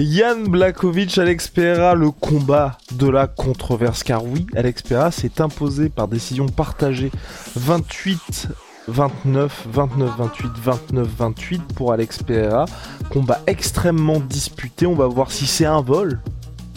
Yann 0.00 0.44
Blakovic, 0.44 1.18
Alex 1.18 1.48
Pereira, 1.48 1.94
le 1.96 2.12
combat 2.12 2.78
de 2.92 3.08
la 3.08 3.26
controverse. 3.26 4.04
Car 4.04 4.24
oui, 4.24 4.46
Alex 4.54 4.82
Pereira 4.82 5.10
s'est 5.10 5.40
imposé 5.40 5.88
par 5.88 6.06
décision 6.06 6.46
partagée 6.46 7.10
28 7.56 8.48
29, 8.86 9.66
29, 9.70 10.10
28, 10.18 10.50
29, 10.62 11.08
28 11.18 11.62
pour 11.74 11.92
Alex 11.92 12.22
Pereira. 12.22 12.66
Combat 13.10 13.40
extrêmement 13.46 14.20
disputé. 14.20 14.86
On 14.86 14.94
va 14.94 15.06
voir 15.08 15.32
si 15.32 15.46
c'est 15.46 15.66
un 15.66 15.80
vol 15.80 16.20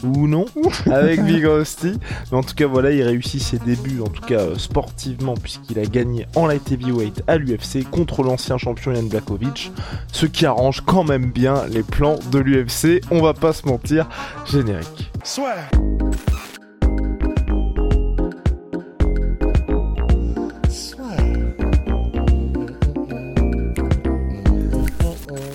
ou 0.04 0.28
non 0.28 0.46
avec 0.92 1.24
Big 1.24 1.46
Rusty. 1.46 2.00
Mais 2.32 2.38
en 2.38 2.44
tout 2.44 2.56
cas, 2.56 2.68
voilà, 2.68 2.92
il 2.92 3.02
réussit 3.04 3.42
ses 3.42 3.60
débuts, 3.60 4.02
en 4.02 4.10
tout 4.10 4.24
cas 4.24 4.40
euh, 4.40 4.58
sportivement, 4.58 5.36
puisqu'il 5.36 5.80
a 5.80 5.86
gagné 5.86 6.28
en 6.36 6.48
light 6.48 6.72
heavyweight 6.72 7.24
à 7.28 7.38
l'UFC 7.38 7.90
contre 7.90 8.24
l'ancien 8.24 8.58
champion 8.58 8.94
Yann 8.94 9.08
Blakovic. 9.08 9.72
Ce 10.12 10.26
qui 10.26 10.46
arrange 10.46 10.82
quand 10.82 11.04
même 11.04 11.32
bien 11.32 11.66
les 11.68 11.84
plans 11.84 12.20
de 12.32 12.40
l'UFC. 12.40 13.02
On 13.12 13.22
va 13.22 13.34
pas 13.34 13.54
se 13.54 13.66
mentir. 13.66 14.08
Générique. 14.46 15.12
Soit. 15.24 15.56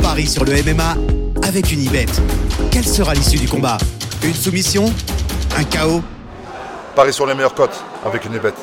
Paris 0.03 0.27
sur 0.27 0.44
le 0.44 0.53
MMA 0.62 0.97
avec 1.47 1.72
une 1.72 1.83
ibet. 1.83 2.06
Quelle 2.70 2.86
sera 2.86 3.14
l'issue 3.14 3.38
du 3.38 3.48
combat? 3.48 3.78
Une 4.25 4.34
soumission 4.34 4.86
Un 5.56 5.64
chaos 5.64 6.03
Paris 6.95 7.12
sur 7.12 7.27
les 7.27 7.34
meilleures 7.34 7.55
cotes 7.55 7.84
avec 8.05 8.25
une 8.25 8.34
ibet. 8.34 8.55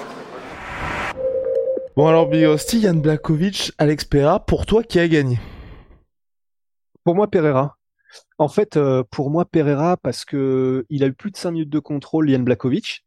Bon 1.96 2.08
alors 2.08 2.28
Big 2.28 2.46
Rusty, 2.46 2.80
Yann 2.80 3.00
Blakovic, 3.00 3.72
Alex 3.78 4.06
Pereira, 4.06 4.44
pour 4.44 4.66
toi 4.66 4.84
qui 4.84 5.00
a 5.00 5.08
gagné? 5.08 5.40
Pour 7.04 7.16
moi 7.16 7.28
Pereira. 7.30 7.78
En 8.38 8.48
fait, 8.48 8.78
euh, 8.78 9.04
pour 9.12 9.30
moi 9.30 9.46
Pereira 9.46 9.98
parce 9.98 10.26
que 10.26 10.86
il 10.90 11.04
a 11.04 11.08
eu 11.08 11.14
plus 11.14 11.31
de 11.31 11.38
5 11.38 11.52
minutes 11.52 11.70
de 11.70 11.80
contrôle 11.80 12.30
Yann 12.30 12.44
Blakovic. 12.44 13.04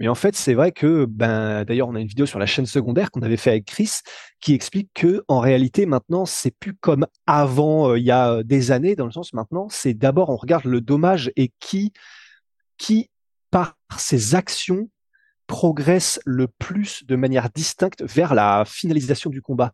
Mais 0.00 0.08
en 0.08 0.14
fait, 0.14 0.34
c'est 0.34 0.54
vrai 0.54 0.72
que, 0.72 1.04
ben, 1.04 1.62
d'ailleurs, 1.64 1.88
on 1.88 1.94
a 1.94 2.00
une 2.00 2.06
vidéo 2.06 2.24
sur 2.24 2.38
la 2.38 2.46
chaîne 2.46 2.64
secondaire 2.64 3.10
qu'on 3.10 3.20
avait 3.20 3.36
fait 3.36 3.50
avec 3.50 3.66
Chris 3.66 3.98
qui 4.40 4.54
explique 4.54 4.88
que, 4.94 5.22
en 5.28 5.40
réalité, 5.40 5.84
maintenant, 5.84 6.24
c'est 6.24 6.50
plus 6.50 6.74
comme 6.74 7.06
avant, 7.26 7.90
euh, 7.90 7.98
il 7.98 8.04
y 8.06 8.10
a 8.10 8.32
euh, 8.32 8.42
des 8.42 8.72
années, 8.72 8.96
dans 8.96 9.04
le 9.04 9.12
sens 9.12 9.34
maintenant, 9.34 9.68
c'est 9.68 9.92
d'abord 9.92 10.30
on 10.30 10.36
regarde 10.36 10.64
le 10.64 10.80
dommage 10.80 11.30
et 11.36 11.52
qui, 11.60 11.92
qui, 12.78 13.10
par 13.50 13.76
ses 13.98 14.34
actions, 14.34 14.88
progresse 15.46 16.18
le 16.24 16.46
plus 16.46 17.04
de 17.04 17.16
manière 17.16 17.50
distincte 17.50 18.02
vers 18.02 18.34
la 18.34 18.64
finalisation 18.66 19.28
du 19.28 19.42
combat. 19.42 19.70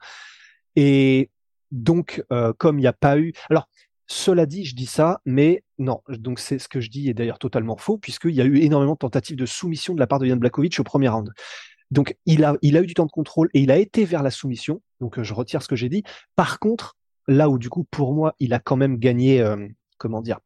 Et 0.74 1.30
donc, 1.70 2.24
euh, 2.32 2.52
comme 2.58 2.78
il 2.78 2.82
n'y 2.82 2.88
a 2.88 2.92
pas 2.92 3.16
eu, 3.16 3.32
alors 3.48 3.68
cela 4.06 4.46
dit, 4.46 4.64
je 4.64 4.74
dis 4.74 4.86
ça, 4.86 5.20
mais 5.24 5.64
non. 5.78 6.00
Donc 6.08 6.38
c'est 6.38 6.58
ce 6.58 6.68
que 6.68 6.80
je 6.80 6.90
dis 6.90 7.08
est 7.08 7.14
d'ailleurs 7.14 7.38
totalement 7.38 7.76
faux, 7.76 7.98
puisqu'il 7.98 8.34
y 8.34 8.40
a 8.40 8.44
eu 8.44 8.58
énormément 8.58 8.92
de 8.92 8.98
tentatives 8.98 9.36
de 9.36 9.46
soumission 9.46 9.94
de 9.94 10.00
la 10.00 10.06
part 10.06 10.18
de 10.18 10.26
Jan 10.26 10.36
Blakovic 10.36 10.78
au 10.78 10.84
premier 10.84 11.08
round. 11.08 11.32
Donc 11.90 12.16
il 12.26 12.44
a, 12.44 12.56
eu 12.62 12.86
du 12.86 12.94
temps 12.94 13.06
de 13.06 13.10
contrôle 13.10 13.48
et 13.54 13.60
il 13.60 13.70
a 13.70 13.78
été 13.78 14.04
vers 14.04 14.22
la 14.22 14.30
soumission. 14.30 14.80
Donc 15.00 15.20
je 15.20 15.34
retire 15.34 15.62
ce 15.62 15.68
que 15.68 15.76
j'ai 15.76 15.88
dit. 15.88 16.02
Par 16.34 16.58
contre, 16.58 16.96
là 17.28 17.48
où 17.48 17.58
du 17.58 17.68
coup 17.68 17.84
pour 17.90 18.12
moi 18.12 18.34
il 18.40 18.54
a 18.54 18.58
quand 18.58 18.76
même 18.76 18.98
gagné, 18.98 19.40
euh, 19.40 19.68
comment 19.98 20.22
dire, 20.22 20.40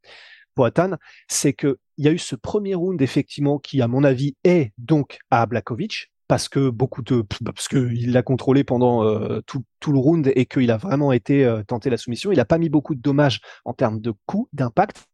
Poatan, 0.55 0.97
c'est 1.29 1.53
que 1.53 1.79
il 1.97 2.05
y 2.05 2.09
a 2.09 2.13
eu 2.13 2.19
ce 2.19 2.37
premier 2.37 2.75
round 2.75 3.01
effectivement 3.01 3.59
qui 3.59 3.83
à 3.83 3.89
mon 3.89 4.05
avis 4.05 4.37
est 4.45 4.73
donc 4.79 5.19
à 5.31 5.47
Blakovic 5.47 6.11
parce 6.29 6.49
que 6.49 6.71
beaucoup 6.71 7.03
de 7.03 7.25
parce 7.45 7.69
que 7.69 7.91
il 7.93 8.13
l'a 8.13 8.23
contrôlé 8.23 8.65
pendant 8.65 9.05
euh, 9.05 9.41
tout, 9.47 9.65
tout, 9.81 9.93
le 9.93 9.99
round 9.99 10.31
et 10.35 10.47
qu'il 10.47 10.71
a 10.71 10.77
vraiment 10.77 11.13
été 11.13 11.45
euh, 11.45 11.63
tenté 11.63 11.91
la 11.91 11.97
soumission. 11.97 12.33
Il 12.33 12.37
n'a 12.37 12.45
pas 12.45 12.59
mis 12.59 12.69
beaucoup 12.69 12.95
de 12.95 13.01
dommages 13.01 13.41
en 13.65 13.73
termes 13.73 14.01
de 14.01 14.13
coût, 14.27 14.49
d'impact, 14.53 15.07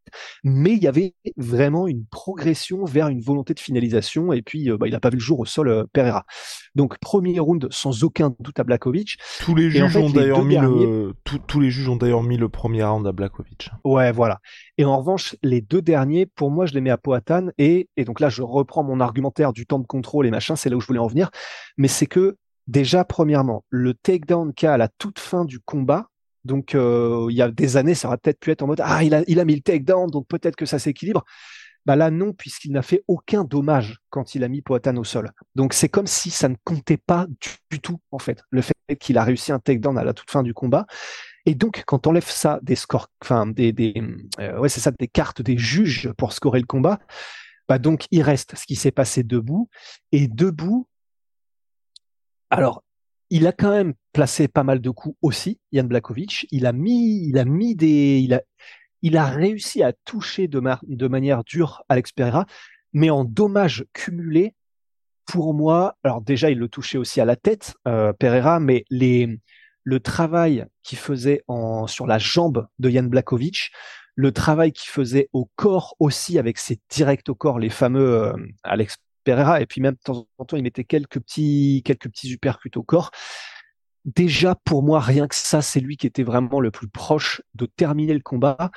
mais 0.44 0.72
il 0.72 0.82
y 0.82 0.88
avait 0.88 1.14
vraiment 1.36 1.86
une 1.86 2.04
progression 2.06 2.84
vers 2.84 3.08
une 3.08 3.20
volonté 3.20 3.54
de 3.54 3.60
finalisation. 3.60 4.32
Et 4.32 4.42
puis, 4.42 4.70
euh, 4.70 4.76
bah, 4.76 4.88
il 4.88 4.92
n'a 4.92 5.00
pas 5.00 5.10
vu 5.10 5.16
le 5.16 5.22
jour 5.22 5.40
au 5.40 5.46
sol, 5.46 5.86
Pereira. 5.92 6.24
Donc 6.74 6.98
premier 6.98 7.38
round 7.38 7.68
sans 7.70 8.04
aucun 8.04 8.34
doute 8.40 8.58
à 8.60 8.64
Blakovic. 8.64 9.16
Tous 9.40 9.54
les 9.54 9.70
juges 9.70 9.96
ont 9.96 10.10
d'ailleurs 10.10 10.44
mis 10.44 10.56
le 10.56 11.14
tous 11.46 11.60
les 11.60 11.70
juges 11.70 11.88
ont 11.88 11.96
d'ailleurs 11.96 12.22
mis 12.22 12.36
le 12.36 12.48
premier 12.48 12.84
round 12.84 13.06
à 13.06 13.12
Blakovic. 13.12 13.70
Ouais, 13.84 14.12
voilà. 14.12 14.40
Et 14.78 14.84
en 14.84 14.98
revanche, 14.98 15.36
les 15.42 15.60
deux 15.60 15.82
derniers, 15.82 16.26
pour 16.26 16.50
moi, 16.50 16.66
je 16.66 16.74
les 16.74 16.80
mets 16.80 16.90
à 16.90 16.98
Poatan. 16.98 17.48
Et, 17.58 17.88
et 17.96 18.04
donc 18.04 18.20
là, 18.20 18.28
je 18.28 18.42
reprends 18.42 18.82
mon 18.82 19.00
argumentaire 19.00 19.52
du 19.52 19.66
temps 19.66 19.78
de 19.78 19.86
contrôle 19.86 20.26
et 20.26 20.30
machin. 20.30 20.56
C'est 20.56 20.68
là 20.68 20.76
où 20.76 20.80
je 20.80 20.86
voulais 20.86 20.98
en 20.98 21.06
venir. 21.06 21.30
Mais 21.76 21.88
c'est 21.88 22.06
que 22.06 22.36
déjà, 22.66 23.04
premièrement, 23.04 23.64
le 23.70 23.94
takedown 23.94 24.52
qu'a 24.54 24.74
à 24.74 24.76
la 24.76 24.88
toute 24.88 25.18
fin 25.18 25.44
du 25.44 25.60
combat. 25.60 26.08
Donc 26.44 26.74
euh, 26.74 27.26
il 27.30 27.36
y 27.36 27.42
a 27.42 27.50
des 27.50 27.76
années, 27.76 27.94
ça 27.94 28.08
aurait 28.08 28.18
peut-être 28.18 28.38
pu 28.38 28.52
être 28.52 28.62
en 28.62 28.68
mode 28.68 28.80
ah 28.84 29.02
il 29.02 29.14
a 29.14 29.44
mis 29.44 29.56
le 29.56 29.62
takedown, 29.62 30.08
donc 30.08 30.28
peut-être 30.28 30.54
que 30.54 30.66
ça 30.66 30.78
s'équilibre. 30.78 31.24
Bah 31.86 31.94
là 31.94 32.10
non, 32.10 32.32
puisqu'il 32.32 32.72
n'a 32.72 32.82
fait 32.82 33.04
aucun 33.06 33.44
dommage 33.44 33.98
quand 34.10 34.34
il 34.34 34.42
a 34.42 34.48
mis 34.48 34.60
Poatan 34.60 34.96
au 34.96 35.04
sol. 35.04 35.30
Donc 35.54 35.72
c'est 35.72 35.88
comme 35.88 36.08
si 36.08 36.30
ça 36.30 36.48
ne 36.48 36.56
comptait 36.64 36.96
pas 36.96 37.28
du, 37.70 37.80
tout 37.80 38.00
en 38.10 38.18
fait, 38.18 38.42
le 38.50 38.60
fait 38.60 38.74
qu'il 38.98 39.18
a 39.18 39.24
réussi 39.24 39.52
un 39.52 39.60
takedown 39.60 39.96
à 39.96 40.02
la 40.02 40.12
toute 40.12 40.30
fin 40.30 40.42
du 40.42 40.52
combat. 40.52 40.86
Et 41.46 41.54
donc 41.54 41.84
quand 41.86 42.08
on 42.08 42.10
enlève 42.10 42.28
ça 42.28 42.58
des 42.62 42.74
scores, 42.74 43.08
enfin 43.22 43.46
des, 43.46 43.72
des 43.72 43.94
euh, 44.40 44.58
ouais 44.58 44.68
c'est 44.68 44.80
ça 44.80 44.90
des 44.90 45.06
cartes 45.06 45.42
des 45.42 45.56
juges 45.58 46.12
pour 46.18 46.32
scorer 46.32 46.58
le 46.58 46.66
combat, 46.66 46.98
bah 47.68 47.78
donc 47.78 48.06
il 48.10 48.22
reste 48.22 48.56
ce 48.56 48.66
qui 48.66 48.74
s'est 48.74 48.90
passé 48.90 49.22
debout 49.22 49.68
et 50.10 50.26
debout. 50.26 50.88
Alors 52.50 52.82
il 53.30 53.46
a 53.46 53.52
quand 53.52 53.70
même 53.70 53.94
placé 54.12 54.48
pas 54.48 54.62
mal 54.62 54.80
de 54.80 54.90
coups 54.90 55.16
aussi, 55.22 55.58
Yann 55.72 55.88
Blakovic. 55.88 56.46
Il 56.50 56.66
a 56.66 56.72
mis, 56.72 57.26
il 57.28 57.38
a 57.38 57.44
mis 57.44 57.74
des, 57.74 58.20
il 58.20 58.34
a, 58.34 58.42
il 59.02 59.16
a 59.16 59.26
réussi 59.26 59.82
à 59.82 59.92
toucher 60.04 60.48
de, 60.48 60.62
de 60.86 61.08
manière 61.08 61.44
dure 61.44 61.82
Alex 61.88 62.12
Pereira, 62.12 62.46
mais 62.92 63.10
en 63.10 63.24
dommages 63.24 63.84
cumulés, 63.92 64.54
pour 65.26 65.54
moi, 65.54 65.96
alors 66.04 66.20
déjà, 66.20 66.50
il 66.50 66.58
le 66.58 66.68
touchait 66.68 66.98
aussi 66.98 67.20
à 67.20 67.24
la 67.24 67.34
tête, 67.34 67.74
euh, 67.88 68.12
Pereira, 68.12 68.60
mais 68.60 68.84
les, 68.90 69.40
le 69.82 70.00
travail 70.00 70.66
qu'il 70.84 70.98
faisait 70.98 71.42
en, 71.48 71.88
sur 71.88 72.06
la 72.06 72.18
jambe 72.18 72.68
de 72.78 72.88
Yann 72.88 73.08
Blakovic, 73.08 73.72
le 74.14 74.32
travail 74.32 74.72
qu'il 74.72 74.88
faisait 74.88 75.28
au 75.32 75.50
corps 75.56 75.96
aussi 75.98 76.38
avec 76.38 76.58
ses 76.58 76.78
directs 76.88 77.28
au 77.28 77.34
corps, 77.34 77.58
les 77.58 77.70
fameux 77.70 78.24
euh, 78.24 78.32
Alex 78.62 78.96
Et 79.26 79.66
puis 79.66 79.80
même 79.80 79.94
de 79.94 80.00
temps 80.02 80.26
en 80.38 80.44
temps, 80.44 80.56
il 80.56 80.62
mettait 80.62 80.84
quelques 80.84 81.20
petits, 81.20 81.82
quelques 81.84 82.08
petits 82.08 82.32
uppercuts 82.32 82.76
au 82.76 82.82
corps 82.82 83.10
déjà 84.06 84.54
pour 84.64 84.82
moi, 84.82 85.00
rien 85.00 85.26
que 85.26 85.34
ça, 85.34 85.60
c'est 85.60 85.80
lui 85.80 85.96
qui 85.96 86.06
était 86.06 86.22
vraiment 86.22 86.60
le 86.60 86.70
plus 86.70 86.88
proche 86.88 87.42
de 87.54 87.66
terminer 87.66 88.14
le 88.14 88.20
combat. 88.20 88.70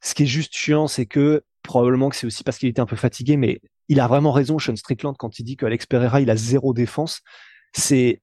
Ce 0.00 0.14
qui 0.14 0.24
est 0.24 0.26
juste 0.26 0.54
chiant, 0.54 0.88
c'est 0.88 1.06
que 1.06 1.44
probablement 1.62 2.08
que 2.08 2.16
c'est 2.16 2.26
aussi 2.26 2.42
parce 2.42 2.58
qu'il 2.58 2.68
était 2.68 2.80
un 2.80 2.86
peu 2.86 2.96
fatigué, 2.96 3.36
mais 3.36 3.60
il 3.88 4.00
a 4.00 4.08
vraiment 4.08 4.32
raison, 4.32 4.58
Sean 4.58 4.76
Strickland, 4.76 5.16
quand 5.16 5.38
il 5.38 5.44
dit 5.44 5.56
qu'Alex 5.56 5.86
Pereira, 5.86 6.20
il 6.20 6.30
a 6.30 6.36
zéro 6.36 6.72
défense. 6.72 7.20
C'est, 7.74 8.22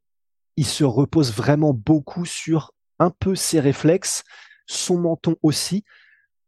il 0.57 0.65
se 0.65 0.83
repose 0.83 1.31
vraiment 1.31 1.73
beaucoup 1.73 2.25
sur 2.25 2.73
un 2.99 3.11
peu 3.11 3.35
ses 3.35 3.59
réflexes, 3.59 4.23
son 4.65 4.97
menton 4.97 5.35
aussi, 5.43 5.83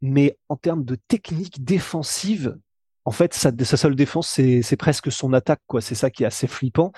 mais 0.01 0.38
en 0.49 0.55
termes 0.55 0.83
de 0.83 0.95
technique 0.95 1.63
défensive, 1.63 2.57
en 3.05 3.11
fait, 3.11 3.33
sa, 3.33 3.51
seule 3.77 3.95
défense, 3.95 4.27
c'est 4.27 4.77
presque 4.77 5.11
son 5.11 5.33
attaque, 5.33 5.61
quoi. 5.67 5.81
C'est 5.81 5.95
ça 5.95 6.09
qui 6.09 6.23
est 6.23 6.27
assez 6.27 6.47
flippant. 6.47 6.91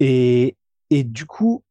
Et, 0.00 0.56
et 0.90 1.04
du 1.04 1.26
coup, 1.26 1.62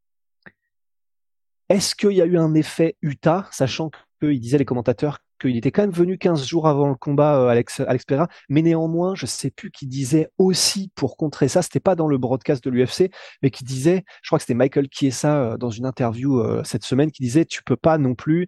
est-ce 1.69 1.95
qu'il 1.95 2.11
y 2.11 2.21
a 2.21 2.25
eu 2.25 2.37
un 2.37 2.53
effet 2.53 2.95
Utah, 3.01 3.47
sachant 3.51 3.89
qu'il 4.21 4.39
disait 4.39 4.57
les 4.57 4.65
commentateurs 4.65 5.19
qu'il 5.41 5.57
était 5.57 5.71
quand 5.71 5.81
même 5.81 5.91
venu 5.91 6.17
15 6.17 6.45
jours 6.45 6.67
avant 6.67 6.87
le 6.87 6.95
combat, 6.95 7.39
euh, 7.39 7.47
Alex, 7.47 7.81
Alex 7.81 8.05
Pereira, 8.05 8.27
mais 8.49 8.61
néanmoins, 8.61 9.15
je 9.15 9.25
sais 9.25 9.51
plus 9.51 9.71
qui 9.71 9.87
disait 9.87 10.29
aussi 10.37 10.91
pour 10.95 11.17
contrer 11.17 11.47
ça, 11.47 11.61
c'était 11.61 11.79
pas 11.79 11.95
dans 11.95 12.07
le 12.07 12.17
broadcast 12.17 12.63
de 12.63 12.69
l'UFC, 12.69 13.11
mais 13.41 13.49
qui 13.49 13.63
disait, 13.63 14.05
je 14.21 14.29
crois 14.29 14.39
que 14.39 14.43
c'était 14.43 14.53
Michael 14.53 14.87
Chiesa 14.91 15.35
euh, 15.35 15.57
dans 15.57 15.69
une 15.69 15.85
interview 15.85 16.39
euh, 16.39 16.63
cette 16.63 16.85
semaine, 16.85 17.11
qui 17.11 17.23
disait, 17.23 17.45
tu 17.45 17.63
peux 17.63 17.75
pas 17.75 17.97
non 17.97 18.15
plus, 18.15 18.47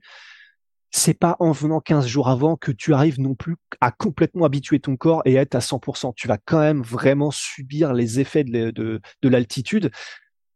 c'est 0.92 1.13
pas 1.13 1.36
en 1.39 1.51
venant 1.51 1.80
15 1.80 2.07
jours 2.07 2.30
avant 2.30 2.56
que 2.56 2.72
tu 2.72 2.94
arrives 2.94 3.19
non 3.19 3.36
plus 3.36 3.57
à 3.81 3.92
complètement 3.92 4.45
habituer 4.45 4.80
ton 4.80 4.95
corps 4.95 5.22
et 5.25 5.36
être 5.36 5.56
à 5.56 5.60
100%. 5.60 6.13
Tu 6.16 6.28
vas 6.28 6.38
quand 6.38 6.60
même 6.60 6.81
vraiment 6.81 7.31
subir 7.31 7.94
les 7.94 8.19
effets 8.19 8.44
de, 8.44 8.72
de, 8.72 9.01
de 9.22 9.30
l'altitude. 9.30 9.92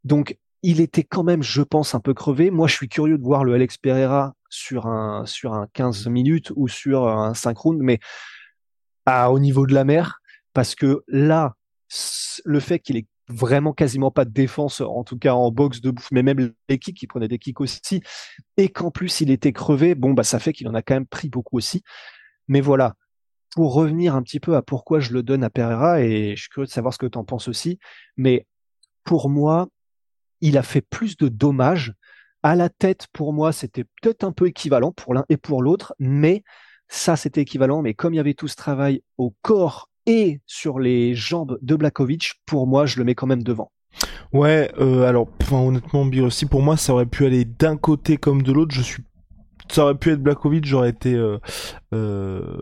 Donc, 0.04 0.38
il 0.64 0.80
était 0.80 1.04
quand 1.04 1.24
même, 1.24 1.44
je 1.44 1.62
pense, 1.62 1.96
un 1.96 2.00
peu 2.00 2.14
crevé. 2.14 2.52
Moi, 2.52 2.68
je 2.68 2.76
suis 2.76 2.90
curieux 2.90 3.18
de 3.18 3.24
voir 3.24 3.44
le 3.44 3.54
Alex 3.54 3.78
Pereira 3.78 4.36
sur 4.50 4.88
un, 4.88 5.26
sur 5.26 5.54
un 5.54 5.68
15 5.74 6.08
minutes 6.08 6.52
ou 6.56 6.68
sur 6.68 7.08
un 7.08 7.34
5 7.34 7.58
rounds, 7.58 7.84
mais 7.84 8.00
à, 9.06 9.32
au 9.32 9.40
niveau 9.40 9.66
de 9.66 9.74
la 9.74 9.84
mer, 9.84 10.22
parce 10.54 10.76
que 10.76 11.04
là, 11.08 11.56
le 12.46 12.60
fait 12.60 12.80
qu'il 12.80 12.98
ait 12.98 13.08
vraiment 13.32 13.74
quasiment 13.74 14.12
pas 14.12 14.26
de 14.26 14.32
défense, 14.32 14.82
en 14.82 15.04
tout 15.04 15.18
cas 15.18 15.34
en 15.34 15.52
boxe 15.52 15.82
de 15.82 15.92
bouffe, 15.92 16.12
mais 16.12 16.24
même 16.24 16.54
les 16.70 16.80
kicks, 16.80 17.02
il 17.02 17.08
prenait 17.08 17.28
des 17.28 17.40
kicks 17.40 17.62
aussi, 17.62 18.02
et 18.58 18.70
qu'en 18.70 18.92
plus 18.92 19.22
il 19.22 19.32
était 19.32 19.54
crevé, 19.54 19.96
bon, 19.96 20.14
bah 20.14 20.24
ça 20.24 20.40
fait 20.40 20.54
qu'il 20.54 20.68
en 20.68 20.74
a 20.76 20.82
quand 20.82 20.94
même 20.96 21.08
pris 21.08 21.30
beaucoup 21.30 21.58
aussi. 21.58 21.84
Mais 22.48 22.62
voilà, 22.62 22.96
pour 23.56 23.74
revenir 23.74 24.16
un 24.16 24.22
petit 24.22 24.40
peu 24.40 24.56
à 24.56 24.62
pourquoi 24.62 25.00
je 25.00 25.14
le 25.14 25.24
donne 25.24 25.44
à 25.44 25.50
Pereira, 25.50 26.02
et 26.02 26.36
je 26.36 26.42
suis 26.42 26.50
curieux 26.50 26.68
de 26.68 26.72
savoir 26.72 26.94
ce 26.94 27.00
que 27.00 27.06
tu 27.06 27.18
en 27.18 27.24
penses 27.24 27.48
aussi, 27.48 27.80
mais 28.18 28.46
pour 29.04 29.30
moi, 29.30 29.68
il 30.42 30.58
a 30.58 30.64
fait 30.64 30.82
plus 30.82 31.18
de 31.18 31.28
dommages. 31.28 31.94
À 32.44 32.56
la 32.56 32.70
tête, 32.70 33.08
pour 33.14 33.34
moi, 33.34 33.52
c'était 33.52 33.84
peut-être 33.84 34.24
un 34.24 34.32
peu 34.32 34.48
équivalent 34.48 34.92
pour 34.92 35.14
l'un 35.14 35.26
et 35.30 35.38
pour 35.38 35.62
l'autre, 35.62 35.94
mais 36.00 36.44
ça, 36.88 37.16
c'était 37.16 37.42
équivalent. 37.42 37.84
Mais 37.84 37.94
comme 37.94 38.16
il 38.16 38.18
y 38.18 38.20
avait 38.20 38.34
tout 38.34 38.48
ce 38.48 38.56
travail 38.56 39.04
au 39.20 39.36
corps 39.44 39.91
et 40.06 40.42
sur 40.46 40.80
les 40.80 41.16
jambes 41.16 41.58
de 41.62 41.76
Blakovic, 41.76 42.34
pour 42.46 42.68
moi, 42.68 42.86
je 42.86 42.98
le 42.98 43.04
mets 43.04 43.16
quand 43.16 43.28
même 43.28 43.44
devant. 43.44 43.72
Ouais, 44.34 44.72
euh, 44.80 45.04
alors, 45.04 45.28
honnêtement, 45.52 46.10
aussi, 46.24 46.46
pour 46.46 46.62
moi, 46.62 46.78
ça 46.78 46.94
aurait 46.94 47.06
pu 47.06 47.26
aller 47.26 47.46
d'un 47.46 47.78
côté 47.78 48.18
comme 48.18 48.42
de 48.42 48.52
l'autre. 48.52 48.74
Je 48.74 48.82
suis, 48.82 49.04
ça 49.70 49.84
aurait 49.84 49.98
pu 49.98 50.12
être 50.12 50.22
Blakovic, 50.24 50.66
j'aurais 50.66 50.90
été 50.90 51.14
euh, 51.14 51.38
euh, 51.94 52.58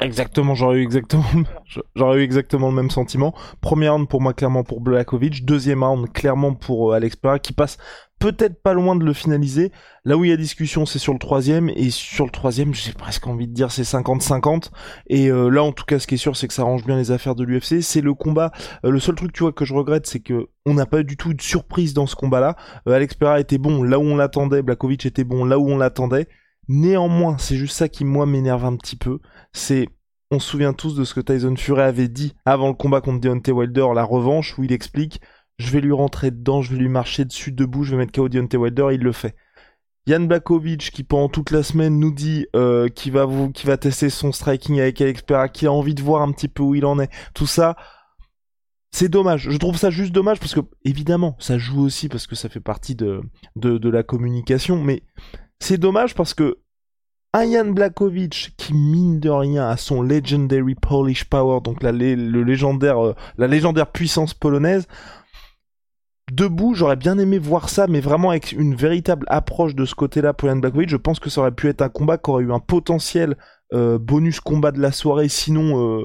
exactement, 0.00 0.54
j'aurais 0.54 0.78
eu 0.78 0.82
exactement, 0.82 1.24
j'aurais 1.96 2.18
eu 2.18 2.22
exactement 2.22 2.68
le 2.68 2.74
même 2.74 2.90
sentiment. 2.90 3.34
Premier 3.60 3.88
round 3.88 4.08
pour 4.08 4.20
moi 4.20 4.34
clairement 4.34 4.64
pour 4.64 4.80
Blakovic, 4.80 5.44
deuxième 5.44 5.82
round 5.82 6.12
clairement 6.12 6.54
pour 6.54 6.92
euh, 6.92 6.96
Alex 6.96 7.16
Pereira 7.16 7.38
qui 7.38 7.52
passe 7.52 7.78
peut-être 8.22 8.62
pas 8.62 8.72
loin 8.72 8.94
de 8.94 9.04
le 9.04 9.12
finaliser. 9.12 9.72
Là 10.04 10.16
où 10.16 10.24
il 10.24 10.30
y 10.30 10.32
a 10.32 10.36
discussion, 10.36 10.86
c'est 10.86 11.00
sur 11.00 11.12
le 11.12 11.18
troisième 11.18 11.68
et 11.70 11.90
sur 11.90 12.24
le 12.24 12.30
troisième, 12.30 12.72
j'ai 12.72 12.92
presque 12.92 13.26
envie 13.26 13.48
de 13.48 13.52
dire 13.52 13.72
c'est 13.72 13.82
50-50. 13.82 14.70
Et 15.08 15.28
euh, 15.28 15.48
là, 15.48 15.64
en 15.64 15.72
tout 15.72 15.84
cas, 15.84 15.98
ce 15.98 16.06
qui 16.06 16.14
est 16.14 16.18
sûr, 16.18 16.36
c'est 16.36 16.46
que 16.46 16.54
ça 16.54 16.62
range 16.62 16.84
bien 16.84 16.96
les 16.96 17.10
affaires 17.10 17.34
de 17.34 17.42
l'UFC. 17.42 17.82
C'est 17.82 18.00
le 18.00 18.14
combat. 18.14 18.52
Euh, 18.84 18.90
le 18.90 19.00
seul 19.00 19.16
truc, 19.16 19.32
tu 19.32 19.42
vois, 19.42 19.52
que 19.52 19.64
je 19.64 19.74
regrette, 19.74 20.06
c'est 20.06 20.20
que 20.20 20.48
on 20.64 20.74
n'a 20.74 20.86
pas 20.86 21.02
du 21.02 21.16
tout 21.16 21.34
de 21.34 21.42
surprise 21.42 21.94
dans 21.94 22.06
ce 22.06 22.14
combat-là. 22.14 22.54
Alex 22.86 23.14
Pereira 23.14 23.40
était 23.40 23.58
bon 23.58 23.82
là 23.82 23.98
où 23.98 24.02
on 24.02 24.14
l'attendait, 24.14 24.62
Blakovic 24.62 25.04
était 25.04 25.24
bon 25.24 25.44
là 25.44 25.58
où 25.58 25.68
on 25.68 25.76
l'attendait. 25.76 26.28
Néanmoins, 26.68 27.38
c'est 27.38 27.56
juste 27.56 27.76
ça 27.76 27.88
qui 27.88 28.04
moi 28.04 28.26
m'énerve 28.26 28.64
un 28.64 28.76
petit 28.76 28.96
peu. 28.96 29.18
C'est, 29.52 29.88
on 30.30 30.38
se 30.38 30.48
souvient 30.48 30.72
tous 30.72 30.94
de 30.94 31.04
ce 31.04 31.14
que 31.14 31.20
Tyson 31.20 31.56
Fury 31.56 31.82
avait 31.82 32.08
dit 32.08 32.34
avant 32.44 32.68
le 32.68 32.74
combat 32.74 33.00
contre 33.00 33.20
Deontay 33.20 33.52
Wilder, 33.52 33.88
la 33.94 34.04
revanche, 34.04 34.58
où 34.58 34.64
il 34.64 34.72
explique, 34.72 35.20
je 35.58 35.70
vais 35.70 35.80
lui 35.80 35.92
rentrer 35.92 36.30
dedans, 36.30 36.62
je 36.62 36.72
vais 36.72 36.78
lui 36.78 36.88
marcher 36.88 37.24
dessus 37.24 37.52
debout, 37.52 37.84
je 37.84 37.92
vais 37.92 37.98
mettre 37.98 38.12
KO 38.12 38.28
Deontay 38.28 38.56
Wilder, 38.56 38.88
il 38.92 39.00
le 39.00 39.12
fait. 39.12 39.34
Yann 40.06 40.26
Blakovic 40.26 40.90
qui 40.90 41.04
pendant 41.04 41.28
toute 41.28 41.52
la 41.52 41.62
semaine 41.62 41.98
nous 41.98 42.10
dit 42.10 42.46
euh, 42.56 42.88
qu'il 42.88 43.12
va 43.12 43.26
va 43.26 43.76
tester 43.76 44.10
son 44.10 44.32
striking 44.32 44.80
avec 44.80 45.00
Alex 45.00 45.22
Pereira, 45.22 45.48
qui 45.48 45.66
a 45.66 45.72
envie 45.72 45.94
de 45.94 46.02
voir 46.02 46.22
un 46.22 46.32
petit 46.32 46.48
peu 46.48 46.62
où 46.62 46.74
il 46.74 46.84
en 46.84 46.98
est. 46.98 47.10
Tout 47.34 47.46
ça, 47.46 47.76
c'est 48.90 49.08
dommage. 49.08 49.48
Je 49.48 49.56
trouve 49.58 49.76
ça 49.76 49.90
juste 49.90 50.12
dommage 50.12 50.40
parce 50.40 50.54
que 50.54 50.60
évidemment, 50.84 51.36
ça 51.38 51.56
joue 51.56 51.80
aussi 51.80 52.08
parce 52.08 52.26
que 52.26 52.34
ça 52.34 52.48
fait 52.48 52.60
partie 52.60 52.96
de, 52.96 53.22
de 53.54 53.88
la 53.88 54.02
communication, 54.02 54.82
mais 54.82 55.04
c'est 55.62 55.78
dommage 55.78 56.14
parce 56.14 56.34
que 56.34 56.58
Ian 57.34 57.70
Blakovic, 57.70 58.52
qui 58.58 58.74
mine 58.74 59.18
de 59.18 59.30
rien 59.30 59.68
a 59.68 59.76
son 59.78 60.02
Legendary 60.02 60.74
Polish 60.74 61.24
Power, 61.24 61.60
donc 61.62 61.82
la, 61.82 61.90
le 61.92 62.42
légendaire, 62.42 63.02
euh, 63.02 63.14
la 63.38 63.46
légendaire 63.46 63.90
puissance 63.90 64.34
polonaise, 64.34 64.86
debout, 66.30 66.74
j'aurais 66.74 66.96
bien 66.96 67.16
aimé 67.18 67.38
voir 67.38 67.70
ça, 67.70 67.86
mais 67.86 68.00
vraiment 68.00 68.30
avec 68.30 68.52
une 68.52 68.74
véritable 68.74 69.24
approche 69.30 69.74
de 69.74 69.86
ce 69.86 69.94
côté-là 69.94 70.34
pour 70.34 70.48
Ian 70.50 70.56
Blakovic, 70.56 70.90
je 70.90 70.96
pense 70.98 71.20
que 71.20 71.30
ça 71.30 71.40
aurait 71.40 71.52
pu 71.52 71.68
être 71.68 71.80
un 71.80 71.88
combat 71.88 72.18
qui 72.18 72.30
aurait 72.30 72.44
eu 72.44 72.52
un 72.52 72.60
potentiel 72.60 73.36
euh, 73.72 73.98
bonus 73.98 74.40
combat 74.40 74.72
de 74.72 74.80
la 74.80 74.92
soirée, 74.92 75.28
sinon... 75.28 76.00
Euh, 76.00 76.04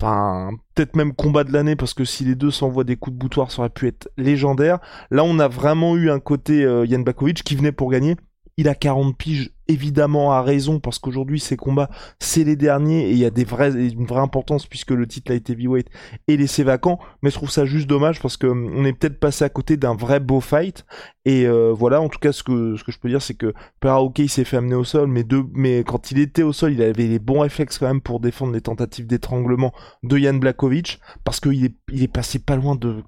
enfin 0.00 0.50
peut-être 0.76 0.94
même 0.94 1.12
combat 1.12 1.42
de 1.42 1.52
l'année 1.52 1.74
parce 1.74 1.92
que 1.92 2.04
si 2.04 2.24
les 2.24 2.36
deux 2.36 2.52
s'envoient 2.52 2.84
des 2.84 2.94
coups 2.94 3.14
de 3.14 3.18
boutoir 3.18 3.50
ça 3.50 3.62
aurait 3.62 3.68
pu 3.68 3.88
être 3.88 4.08
légendaire. 4.16 4.78
Là 5.10 5.24
on 5.24 5.40
a 5.40 5.48
vraiment 5.48 5.96
eu 5.96 6.08
un 6.08 6.20
côté 6.20 6.60
Yann 6.86 7.02
Blakovic 7.02 7.42
qui 7.42 7.56
venait 7.56 7.72
pour 7.72 7.90
gagner 7.90 8.14
il 8.58 8.68
a 8.68 8.74
40 8.74 9.16
piges, 9.16 9.52
évidemment 9.68 10.32
à 10.32 10.42
raison, 10.42 10.80
parce 10.80 10.98
qu'aujourd'hui, 10.98 11.38
ces 11.38 11.56
combats, 11.56 11.88
c'est 12.18 12.42
les 12.42 12.56
derniers, 12.56 13.08
et 13.08 13.12
il 13.12 13.18
y 13.18 13.24
a 13.24 13.30
des 13.30 13.46
une 13.48 14.04
vraie 14.04 14.20
importance, 14.20 14.66
puisque 14.66 14.90
le 14.90 15.06
titre 15.06 15.30
a 15.30 15.36
été 15.36 15.52
heavyweight 15.52 15.86
et 16.26 16.36
laissé 16.36 16.64
vacant, 16.64 16.98
mais 17.22 17.30
je 17.30 17.36
trouve 17.36 17.50
ça 17.50 17.64
juste 17.66 17.86
dommage, 17.86 18.20
parce 18.20 18.36
que 18.36 18.48
hum, 18.48 18.84
est 18.84 18.92
peut-être 18.94 19.20
passé 19.20 19.44
à 19.44 19.48
côté 19.48 19.76
d'un 19.76 19.94
vrai 19.94 20.18
beau 20.18 20.40
fight, 20.40 20.84
et 21.24 21.46
euh, 21.46 21.72
voilà, 21.72 22.00
en 22.00 22.08
tout 22.08 22.18
cas, 22.18 22.32
ce 22.32 22.42
que, 22.42 22.74
je 22.74 22.98
peux 22.98 23.08
dire, 23.08 23.22
c'est 23.22 23.34
que 23.34 23.54
Pera, 23.78 24.02
ok, 24.02 24.18
il 24.18 24.28
s'est 24.28 24.44
fait 24.44 24.56
amener 24.56 24.74
au 24.74 24.84
sol, 24.84 25.08
mais, 25.08 25.84
quand 25.84 26.10
il 26.10 26.18
était 26.18 26.42
au 26.42 26.52
sol, 26.52 26.72
il 26.72 26.82
avait 26.82 27.06
les 27.06 27.20
bons 27.20 27.40
réflexes 27.40 27.78
quand 27.78 27.86
même 27.86 28.00
pour 28.00 28.18
défendre 28.18 28.52
les 28.52 28.60
tentatives 28.60 29.06
d'étranglement 29.06 29.72
de 30.02 30.18
Jan 30.18 30.34
Blakovic, 30.34 30.98
parce 31.22 31.38
qu'il 31.38 31.64
est, 31.64 31.76
il 31.92 32.02
est 32.02 32.12
passé 32.12 32.40
pas 32.40 32.56
loin 32.56 32.74
de 32.74 33.04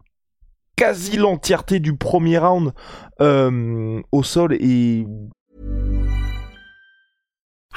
quasi 0.81 1.19
l'entièreté 1.19 1.79
du 1.79 1.94
premier 1.94 2.38
round 2.38 2.73
euh, 3.20 4.00
au 4.12 4.23
sol 4.23 4.55
et 4.55 5.05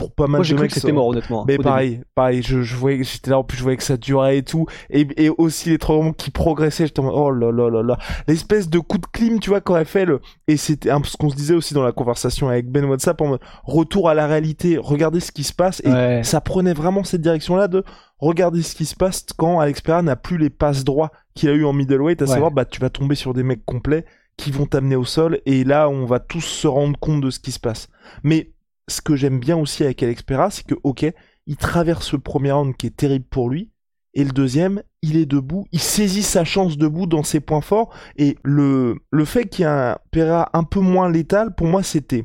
Pour 0.00 0.14
pas 0.14 0.26
mal 0.26 0.40
Moi, 0.40 0.48
de 0.48 0.54
mecs... 0.54 0.70
que 0.70 0.80
c'était 0.80 0.92
mort, 0.92 1.08
honnêtement. 1.08 1.44
Mais 1.46 1.58
pareil, 1.58 2.00
pareil, 2.14 2.42
je, 2.42 2.62
je 2.62 2.74
voyais, 2.74 3.04
j'étais 3.04 3.30
là, 3.30 3.38
en 3.38 3.44
plus 3.44 3.58
je 3.58 3.62
voyais 3.62 3.76
que 3.76 3.82
ça 3.82 3.98
durait 3.98 4.38
et 4.38 4.42
tout. 4.42 4.64
Et, 4.88 5.06
et 5.22 5.28
aussi 5.28 5.68
les 5.68 5.76
trois 5.76 6.00
qui 6.16 6.30
progressaient, 6.30 6.86
j'étais 6.86 7.00
en 7.00 7.10
oh 7.10 7.30
là 7.30 7.52
là 7.52 7.68
là 7.68 7.82
là. 7.82 7.98
L'espèce 8.26 8.70
de 8.70 8.78
coup 8.78 8.96
de 8.96 9.06
clim, 9.12 9.40
tu 9.40 9.50
vois, 9.50 9.60
qu'aurait 9.60 9.84
fait 9.84 10.06
le... 10.06 10.20
Et 10.48 10.56
c'était 10.56 10.88
un 10.90 11.02
peu 11.02 11.06
ce 11.08 11.18
qu'on 11.18 11.28
se 11.28 11.36
disait 11.36 11.52
aussi 11.54 11.74
dans 11.74 11.82
la 11.82 11.92
conversation 11.92 12.48
avec 12.48 12.70
Ben 12.70 12.86
WhatsApp, 12.86 13.20
en 13.20 13.26
mode, 13.28 13.40
retour 13.64 14.08
à 14.08 14.14
la 14.14 14.26
réalité, 14.26 14.78
regardez 14.80 15.20
ce 15.20 15.32
qui 15.32 15.44
se 15.44 15.52
passe. 15.52 15.82
Et 15.84 15.90
Ouais. 15.90 16.22
ça 16.24 16.40
prenait 16.40 16.72
vraiment 16.72 17.04
cette 17.04 17.20
direction-là 17.20 17.68
de 17.68 17.84
regarder 18.18 18.62
ce 18.62 18.74
qui 18.74 18.86
se 18.86 18.94
passe 18.96 19.26
quand 19.36 19.60
Alex 19.60 19.82
Pereira 19.82 20.00
n'a 20.02 20.16
plus 20.16 20.38
les 20.38 20.48
passes 20.50 20.82
droits 20.84 21.10
qu'il 21.34 21.50
a 21.50 21.52
eu 21.52 21.64
en 21.66 21.72
middleweight, 21.74 22.22
à 22.22 22.24
Ouais. 22.24 22.30
savoir 22.30 22.50
bah 22.52 22.64
tu 22.64 22.80
vas 22.80 22.88
tomber 22.90 23.14
sur 23.16 23.34
des 23.34 23.42
mecs 23.42 23.64
complets 23.66 24.04
qui 24.36 24.50
vont 24.50 24.64
t'amener 24.66 24.96
au 24.96 25.04
sol 25.04 25.40
et 25.44 25.64
là 25.64 25.88
on 25.90 26.06
va 26.06 26.20
tous 26.20 26.40
se 26.40 26.66
rendre 26.66 26.98
compte 26.98 27.20
de 27.20 27.28
ce 27.30 27.38
qui 27.40 27.52
se 27.52 27.60
passe. 27.60 27.88
Mais 28.22 28.52
ce 28.90 29.00
que 29.00 29.16
j'aime 29.16 29.38
bien 29.40 29.56
aussi 29.56 29.84
avec 29.84 30.02
Alex 30.02 30.22
Pereira, 30.22 30.50
c'est 30.50 30.66
que 30.66 30.74
ok, 30.82 31.06
il 31.46 31.56
traverse 31.56 32.12
le 32.12 32.18
premier 32.18 32.52
round 32.52 32.76
qui 32.76 32.86
est 32.86 32.96
terrible 32.96 33.26
pour 33.30 33.48
lui 33.48 33.70
et 34.14 34.24
le 34.24 34.30
deuxième, 34.32 34.82
il 35.02 35.16
est 35.16 35.26
debout, 35.26 35.66
il 35.70 35.80
saisit 35.80 36.24
sa 36.24 36.44
chance 36.44 36.76
debout 36.76 37.06
dans 37.06 37.22
ses 37.22 37.40
points 37.40 37.60
forts 37.60 37.94
et 38.16 38.36
le 38.42 38.96
le 39.10 39.24
fait 39.24 39.46
qu'il 39.46 39.64
y 39.64 39.68
ait 39.68 39.70
un 39.70 39.98
Pereira 40.10 40.50
un 40.52 40.64
peu 40.64 40.80
moins 40.80 41.10
létal 41.10 41.54
pour 41.54 41.68
moi 41.68 41.82
c'était 41.82 42.24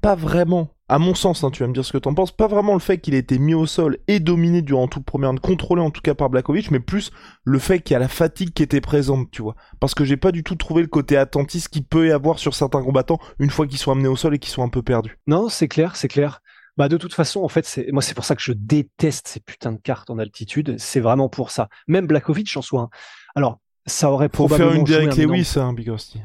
pas 0.00 0.14
vraiment, 0.14 0.71
à 0.92 0.98
mon 0.98 1.14
sens, 1.14 1.42
hein, 1.42 1.50
tu 1.50 1.62
vas 1.62 1.68
me 1.68 1.72
dire 1.72 1.84
ce 1.84 1.92
que 1.92 1.98
t'en 1.98 2.12
penses, 2.14 2.32
pas 2.32 2.46
vraiment 2.46 2.74
le 2.74 2.78
fait 2.78 2.98
qu'il 2.98 3.14
ait 3.14 3.18
été 3.18 3.38
mis 3.38 3.54
au 3.54 3.66
sol 3.66 3.98
et 4.08 4.20
dominé 4.20 4.60
durant 4.62 4.88
tout 4.88 4.98
le 4.98 5.04
premier 5.04 5.26
round, 5.26 5.40
contrôlé 5.40 5.80
en 5.80 5.90
tout 5.90 6.02
cas 6.02 6.14
par 6.14 6.28
Blakovic, 6.28 6.70
mais 6.70 6.80
plus 6.80 7.10
le 7.44 7.58
fait 7.58 7.80
qu'il 7.80 7.94
y 7.94 7.96
a 7.96 8.00
la 8.00 8.08
fatigue 8.08 8.52
qui 8.52 8.62
était 8.62 8.80
présente, 8.80 9.30
tu 9.30 9.40
vois. 9.42 9.56
Parce 9.80 9.94
que 9.94 10.04
j'ai 10.04 10.16
pas 10.16 10.32
du 10.32 10.42
tout 10.42 10.54
trouvé 10.54 10.82
le 10.82 10.88
côté 10.88 11.16
attentiste 11.16 11.68
qu'il 11.68 11.84
peut 11.84 12.08
y 12.08 12.12
avoir 12.12 12.38
sur 12.38 12.54
certains 12.54 12.82
combattants 12.82 13.18
une 13.38 13.50
fois 13.50 13.66
qu'ils 13.66 13.78
sont 13.78 13.90
amenés 13.92 14.08
au 14.08 14.16
sol 14.16 14.34
et 14.34 14.38
qu'ils 14.38 14.52
sont 14.52 14.62
un 14.62 14.68
peu 14.68 14.82
perdus. 14.82 15.18
Non, 15.26 15.48
c'est 15.48 15.68
clair, 15.68 15.96
c'est 15.96 16.08
clair. 16.08 16.40
Bah 16.76 16.88
de 16.88 16.96
toute 16.96 17.14
façon, 17.14 17.42
en 17.42 17.48
fait, 17.48 17.66
c'est 17.66 17.86
moi 17.92 18.00
c'est 18.02 18.14
pour 18.14 18.24
ça 18.24 18.34
que 18.34 18.42
je 18.42 18.52
déteste 18.52 19.28
ces 19.28 19.40
putains 19.40 19.72
de 19.72 19.80
cartes 19.80 20.08
en 20.10 20.18
altitude. 20.18 20.76
C'est 20.78 21.00
vraiment 21.00 21.28
pour 21.28 21.50
ça. 21.50 21.68
Même 21.86 22.06
Blakovic 22.06 22.54
en 22.56 22.62
soit. 22.62 22.82
un. 22.82 22.88
Alors, 23.34 23.60
ça 23.86 24.10
aurait 24.10 24.26
Faut 24.28 24.46
probablement 24.46 24.86
faire 24.86 25.00
une 25.00 25.08
un 25.08 25.12
énorme- 25.12 25.32
Lewis, 25.36 25.54
hein, 25.56 25.72
Big 25.72 25.88
Rusty. 25.88 26.20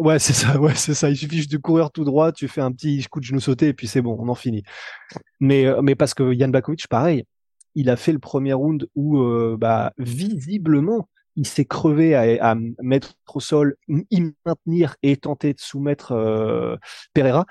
Ouais, 0.00 0.18
c'est 0.18 0.32
ça, 0.32 0.58
ouais, 0.58 0.74
c'est 0.74 0.94
ça. 0.94 1.10
Il 1.10 1.16
suffit 1.16 1.36
juste 1.36 1.52
de 1.52 1.58
courir 1.58 1.90
tout 1.90 2.04
droit, 2.04 2.32
tu 2.32 2.48
fais 2.48 2.62
un 2.62 2.72
petit 2.72 3.04
coup 3.10 3.20
de 3.20 3.24
genou 3.26 3.40
sauté 3.40 3.68
et 3.68 3.74
puis 3.74 3.86
c'est 3.86 4.00
bon, 4.00 4.16
on 4.18 4.28
en 4.28 4.34
finit. 4.34 4.62
Mais, 5.40 5.66
euh, 5.66 5.82
mais 5.82 5.94
parce 5.94 6.14
que 6.14 6.32
Yann 6.32 6.50
Blakovic, 6.50 6.88
pareil, 6.88 7.24
il 7.74 7.90
a 7.90 7.96
fait 7.96 8.12
le 8.12 8.18
premier 8.18 8.54
round 8.54 8.88
où, 8.94 9.18
euh, 9.20 9.56
bah, 9.58 9.92
visiblement, 9.98 11.08
il 11.36 11.46
s'est 11.46 11.66
crevé 11.66 12.14
à, 12.14 12.56
mettre 12.82 13.14
au 13.34 13.40
sol, 13.40 13.76
y 13.88 14.22
maintenir 14.46 14.96
et 15.02 15.16
tenter 15.16 15.52
de 15.52 15.60
soumettre 15.60 16.12
euh, 16.12 16.76
Pereira. 17.14 17.44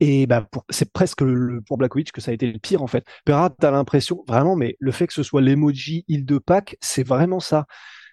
Et 0.00 0.26
bah, 0.28 0.48
c'est 0.70 0.92
presque 0.92 1.24
pour 1.66 1.78
Blakovic 1.78 2.12
que 2.12 2.20
ça 2.20 2.30
a 2.30 2.34
été 2.34 2.50
le 2.50 2.60
pire 2.60 2.82
en 2.82 2.86
fait. 2.86 3.04
Pereira, 3.24 3.50
t'as 3.50 3.72
l'impression, 3.72 4.24
vraiment, 4.28 4.54
mais 4.54 4.76
le 4.78 4.92
fait 4.92 5.08
que 5.08 5.12
ce 5.12 5.24
soit 5.24 5.40
l'emoji 5.40 6.04
île 6.06 6.24
de 6.24 6.38
Pâques, 6.38 6.76
c'est 6.80 7.02
vraiment 7.02 7.40
ça. 7.40 7.66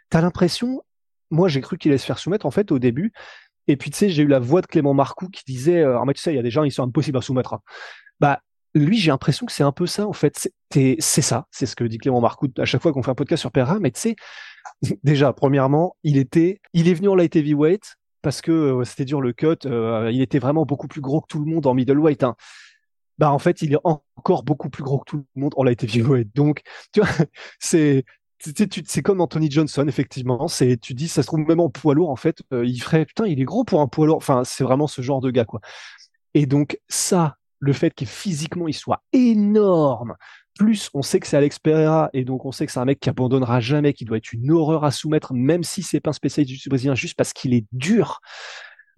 T'as 0.09 0.21
l'impression, 0.21 0.81
moi, 1.29 1.49
j'ai 1.49 1.61
cru 1.61 1.77
qu'il 1.77 1.91
allait 1.91 1.99
se 1.99 2.05
faire 2.05 2.19
soumettre 2.19 2.45
en 2.45 2.51
fait 2.51 2.71
au 2.71 2.79
début. 2.79 3.13
Et 3.67 3.77
puis, 3.77 3.91
tu 3.91 3.98
sais, 3.98 4.10
j'ai 4.10 4.24
eu 4.24 4.27
la 4.27 4.39
voix 4.39 4.62
de 4.62 4.67
Clément 4.67 4.93
Marcoux 4.93 5.29
qui 5.29 5.43
disait, 5.45 5.81
euh, 5.81 6.00
tu 6.13 6.22
sais, 6.22 6.34
il 6.34 6.36
y 6.36 6.39
a 6.39 6.43
des 6.43 6.51
gens, 6.51 6.63
ils 6.63 6.72
sont 6.72 6.84
impossibles 6.84 7.17
à 7.17 7.22
soumettre. 7.22 7.53
Hein. 7.53 7.62
Bah, 8.19 8.41
lui, 8.74 8.98
j'ai 8.98 9.12
l'impression 9.12 9.45
que 9.45 9.51
c'est 9.51 9.63
un 9.63 9.72
peu 9.72 9.88
ça, 9.88 10.07
en 10.07 10.13
fait. 10.13 10.50
C'est 10.72 11.00
ça, 11.00 11.48
c'est 11.51 11.65
ce 11.65 11.75
que 11.75 11.84
dit 11.86 11.98
Clément 11.98 12.22
Marcoux 12.22 12.50
à 12.57 12.65
chaque 12.65 12.81
fois 12.81 12.91
qu'on 12.91 13.01
fait 13.01 13.12
un 13.12 13.15
podcast 13.15 13.41
sur 13.41 13.51
Perra. 13.51 13.79
Mais 13.79 13.91
tu 13.91 14.00
sais, 14.00 14.15
déjà, 15.03 15.34
premièrement, 15.34 15.95
il 16.03 16.17
était, 16.17 16.62
il 16.74 16.88
est 16.88 16.93
venu 16.93 17.07
en 17.10 17.15
light 17.15 17.36
heavyweight 17.36 17.95
parce 18.22 18.41
que 18.41 18.51
euh, 18.51 18.84
c'était 18.84 19.05
dur 19.05 19.22
le 19.22 19.34
cut. 19.34 19.55
Euh, 19.65 20.10
il 20.12 20.22
était 20.22 20.39
vraiment 20.39 20.65
beaucoup 20.65 20.88
plus 20.88 21.01
gros 21.01 21.22
que 21.22 21.27
tout 21.27 21.39
le 21.39 21.45
monde 21.45 21.65
en 21.65 21.74
middleweight. 21.74 22.24
Hein. 22.24 22.36
Bah, 23.17 23.31
en 23.31 23.39
fait, 23.39 23.62
il 23.62 23.74
est 23.74 23.79
encore 23.84 24.43
beaucoup 24.43 24.69
plus 24.69 24.84
gros 24.84 25.00
que 25.00 25.05
tout 25.05 25.25
le 25.36 25.41
monde 25.41 25.53
en 25.55 25.63
light 25.63 25.81
heavyweight. 25.84 26.36
Donc, 26.36 26.62
tu 26.91 27.00
vois, 27.00 27.10
c'est, 27.60 28.03
c'est 28.85 29.01
comme 29.01 29.21
Anthony 29.21 29.49
Johnson, 29.49 29.85
effectivement. 29.87 30.47
C'est, 30.47 30.77
tu 30.77 30.93
dis, 30.93 31.07
ça 31.07 31.21
se 31.21 31.27
trouve 31.27 31.41
même 31.41 31.59
en 31.59 31.69
poids 31.69 31.93
lourd, 31.93 32.09
en 32.09 32.15
fait, 32.15 32.41
euh, 32.53 32.65
il 32.65 32.79
ferait, 32.79 33.05
putain, 33.05 33.25
il 33.25 33.39
est 33.39 33.45
gros 33.45 33.63
pour 33.63 33.81
un 33.81 33.87
poids 33.87 34.07
lourd. 34.07 34.17
Enfin, 34.17 34.43
c'est 34.43 34.63
vraiment 34.63 34.87
ce 34.87 35.01
genre 35.01 35.21
de 35.21 35.31
gars, 35.31 35.45
quoi. 35.45 35.61
Et 36.33 36.45
donc, 36.45 36.79
ça, 36.87 37.37
le 37.59 37.73
fait 37.73 37.93
qu'il 37.93 38.07
physiquement, 38.07 38.67
il 38.67 38.73
soit 38.73 39.03
énorme. 39.13 40.15
Plus, 40.57 40.89
on 40.93 41.01
sait 41.01 41.19
que 41.19 41.27
c'est 41.27 41.37
Alex 41.37 41.59
Pereira, 41.59 42.09
et 42.13 42.23
donc 42.23 42.45
on 42.45 42.51
sait 42.51 42.65
que 42.65 42.71
c'est 42.71 42.79
un 42.79 42.85
mec 42.85 42.99
qui 42.99 43.09
abandonnera 43.09 43.59
jamais, 43.59 43.93
qui 43.93 44.05
doit 44.05 44.17
être 44.17 44.31
une 44.31 44.51
horreur 44.51 44.85
à 44.85 44.91
soumettre, 44.91 45.33
même 45.33 45.63
si 45.63 45.83
c'est 45.83 45.99
pas 45.99 46.11
un 46.11 46.13
spécialiste 46.13 46.63
du 46.63 46.69
brésilien, 46.69 46.95
juste 46.95 47.17
parce 47.17 47.33
qu'il 47.33 47.53
est 47.53 47.65
dur. 47.73 48.21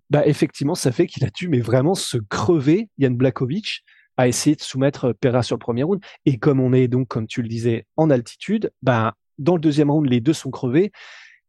Bah, 0.10 0.26
effectivement, 0.26 0.76
ça 0.76 0.92
fait 0.92 1.08
qu'il 1.08 1.26
a 1.26 1.30
dû, 1.30 1.48
mais 1.50 1.60
vraiment 1.60 1.96
se 1.96 2.18
crever, 2.18 2.90
Yann 2.98 3.16
Blakovic, 3.16 3.84
à 4.18 4.28
essayer 4.28 4.56
de 4.56 4.62
soumettre 4.62 5.14
Pereira 5.14 5.44
sur 5.44 5.56
le 5.56 5.60
premier 5.60 5.84
round. 5.84 6.02
Et 6.26 6.38
comme 6.38 6.60
on 6.60 6.74
est 6.74 6.88
donc, 6.88 7.08
comme 7.08 7.28
tu 7.28 7.42
le 7.42 7.48
disais, 7.48 7.86
en 7.98 8.10
altitude, 8.10 8.72
bah, 8.82 9.16
dans 9.38 9.56
le 9.56 9.62
deuxième 9.62 9.92
round, 9.92 10.10
les 10.10 10.22
deux 10.22 10.34
sont 10.34 10.52
crevés. 10.52 10.92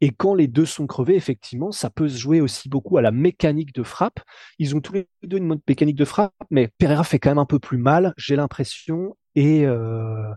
Et 0.00 0.10
quand 0.10 0.34
les 0.34 0.46
deux 0.46 0.66
sont 0.66 0.86
crevés, 0.86 1.16
effectivement, 1.16 1.72
ça 1.72 1.90
peut 1.90 2.08
se 2.08 2.16
jouer 2.16 2.40
aussi 2.40 2.68
beaucoup 2.68 2.98
à 2.98 3.02
la 3.02 3.10
mécanique 3.10 3.74
de 3.74 3.82
frappe. 3.82 4.20
Ils 4.58 4.76
ont 4.76 4.80
tous 4.80 4.92
les 4.92 5.08
deux 5.24 5.38
une 5.38 5.58
mécanique 5.66 5.96
de 5.96 6.04
frappe, 6.04 6.34
mais 6.50 6.68
Pereira 6.78 7.02
fait 7.02 7.18
quand 7.18 7.30
même 7.30 7.38
un 7.38 7.46
peu 7.46 7.58
plus 7.58 7.78
mal, 7.78 8.14
j'ai 8.16 8.36
l'impression. 8.36 9.16
Et 9.34 9.66
euh, 9.66 10.32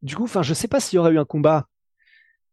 du 0.00 0.16
coup, 0.16 0.24
enfin, 0.24 0.42
je 0.42 0.54
sais 0.54 0.68
pas 0.68 0.80
s'il 0.80 0.96
y 0.96 0.98
aurait 0.98 1.12
eu 1.12 1.18
un 1.18 1.26
combat. 1.26 1.66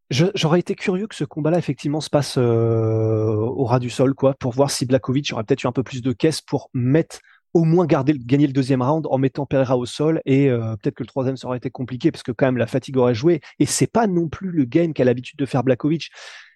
J'aurais 0.09 0.59
été 0.59 0.73
curieux 0.73 1.07
que 1.07 1.15
ce 1.15 1.23
combat-là, 1.23 1.59
effectivement, 1.59 2.01
se 2.01 2.09
passe 2.09 2.37
euh, 2.37 3.31
au 3.35 3.63
ras 3.63 3.79
du 3.79 3.91
sol, 3.91 4.15
quoi, 4.15 4.33
pour 4.33 4.51
voir 4.51 4.71
si 4.71 4.85
Blakovic 4.85 5.31
aurait 5.31 5.43
peut-être 5.43 5.63
eu 5.63 5.67
un 5.67 5.71
peu 5.71 5.83
plus 5.83 6.01
de 6.01 6.11
caisse 6.11 6.41
pour 6.41 6.71
mettre 6.73 7.19
au 7.53 7.63
moins 7.63 7.85
garder, 7.85 8.13
gagner 8.17 8.47
le 8.47 8.53
deuxième 8.53 8.81
round 8.81 9.07
en 9.09 9.17
mettant 9.17 9.45
Pereira 9.45 9.77
au 9.77 9.85
sol 9.85 10.21
et 10.25 10.49
euh, 10.49 10.75
peut-être 10.77 10.95
que 10.95 11.03
le 11.03 11.07
troisième 11.07 11.37
ça 11.37 11.47
aurait 11.47 11.57
été 11.57 11.69
compliqué 11.69 12.11
parce 12.11 12.23
que 12.23 12.31
quand 12.31 12.45
même 12.45 12.57
la 12.57 12.67
fatigue 12.67 12.97
aurait 12.97 13.15
joué 13.15 13.41
et 13.57 13.65
c'est 13.65 13.87
pas 13.87 14.07
non 14.07 14.27
plus 14.27 14.51
le 14.51 14.65
game 14.65 14.93
qu'a 14.93 15.03
l'habitude 15.03 15.37
de 15.37 15.45
faire 15.45 15.63
Blakovic. 15.63 16.09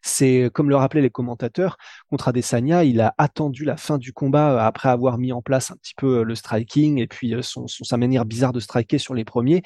C'est 0.05 0.49
comme 0.53 0.69
le 0.69 0.75
rappelaient 0.75 1.01
les 1.01 1.09
commentateurs 1.09 1.77
contre 2.09 2.27
Adesanya, 2.27 2.83
il 2.83 2.99
a 3.01 3.15
attendu 3.17 3.63
la 3.63 3.77
fin 3.77 3.97
du 3.97 4.13
combat 4.13 4.53
euh, 4.53 4.59
après 4.59 4.89
avoir 4.89 5.17
mis 5.17 5.31
en 5.31 5.41
place 5.41 5.71
un 5.71 5.75
petit 5.75 5.95
peu 5.95 6.19
euh, 6.19 6.23
le 6.23 6.35
striking 6.35 6.99
et 6.99 7.07
puis 7.07 7.35
son, 7.41 7.67
sa 7.67 7.97
manière 7.97 8.25
bizarre 8.25 8.53
de 8.53 8.59
striker 8.59 8.97
sur 8.97 9.13
les 9.13 9.25
premiers. 9.25 9.63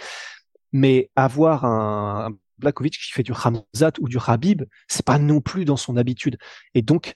Mais 0.74 1.10
avoir 1.16 1.66
un, 1.66 2.36
Blakovic 2.58 2.94
qui 2.94 3.12
fait 3.12 3.24
du 3.24 3.32
Ramzat 3.32 3.94
ou 4.00 4.10
du 4.10 4.18
Rabib, 4.18 4.64
c'est 4.88 5.06
pas 5.06 5.20
non 5.20 5.42
plus 5.42 5.66
dans 5.66 5.78
son 5.78 5.98
habitude. 5.98 6.38
Et 6.74 6.82
donc, 6.82 7.14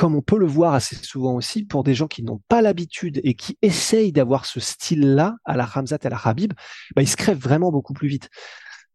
comme 0.00 0.14
on 0.14 0.22
peut 0.22 0.38
le 0.38 0.46
voir 0.46 0.72
assez 0.72 0.96
souvent 0.96 1.34
aussi, 1.34 1.62
pour 1.62 1.84
des 1.84 1.92
gens 1.92 2.08
qui 2.08 2.22
n'ont 2.22 2.40
pas 2.48 2.62
l'habitude 2.62 3.20
et 3.22 3.34
qui 3.34 3.58
essayent 3.60 4.12
d'avoir 4.12 4.46
ce 4.46 4.58
style-là, 4.58 5.36
à 5.44 5.58
la 5.58 5.66
Ramzat, 5.66 5.98
à 6.02 6.08
la 6.08 6.16
Habib, 6.16 6.54
bah, 6.96 7.02
ils 7.02 7.06
se 7.06 7.18
crèvent 7.18 7.36
vraiment 7.36 7.70
beaucoup 7.70 7.92
plus 7.92 8.08
vite. 8.08 8.30